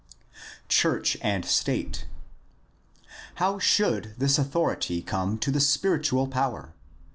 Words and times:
Church 0.67 1.15
and 1.21 1.45
state.— 1.45 2.07
How 3.35 3.59
should 3.59 4.15
this 4.17 4.39
authority 4.39 4.99
come 5.03 5.37
to 5.37 5.51
the 5.51 5.59
spiritual 5.61 6.25
power? 6.27 6.73